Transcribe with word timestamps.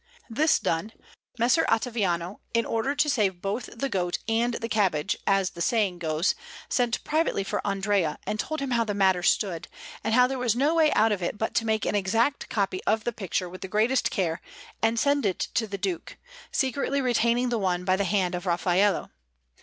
This 0.31 0.57
done, 0.57 0.93
Messer 1.37 1.63
Ottaviano, 1.69 2.39
in 2.55 2.65
order 2.65 2.95
to 2.95 3.07
"save 3.07 3.39
both 3.39 3.69
the 3.71 3.87
goat 3.87 4.17
and 4.27 4.55
the 4.55 4.67
cabbage," 4.67 5.15
as 5.27 5.51
the 5.51 5.61
saying 5.61 5.99
goes, 5.99 6.33
sent 6.69 7.03
privately 7.03 7.43
for 7.43 7.61
Andrea 7.67 8.17
and 8.25 8.39
told 8.39 8.61
him 8.61 8.71
how 8.71 8.83
the 8.83 8.95
matter 8.95 9.21
stood, 9.21 9.67
and 10.03 10.15
how 10.15 10.25
there 10.25 10.39
was 10.39 10.55
no 10.55 10.73
way 10.73 10.91
out 10.93 11.11
of 11.11 11.21
it 11.21 11.37
but 11.37 11.53
to 11.53 11.67
make 11.67 11.85
an 11.85 11.93
exact 11.93 12.49
copy 12.49 12.83
of 12.85 13.03
the 13.03 13.13
picture 13.13 13.47
with 13.47 13.61
the 13.61 13.67
greatest 13.67 14.09
care 14.09 14.41
and 14.81 14.97
send 14.99 15.23
it 15.23 15.37
to 15.53 15.67
the 15.67 15.77
Duke, 15.77 16.17
secretly 16.51 16.99
retaining 16.99 17.49
the 17.49 17.59
one 17.59 17.85
by 17.85 17.95
the 17.95 18.03
hand 18.03 18.33
of 18.33 18.47
Raffaello. 18.47 19.11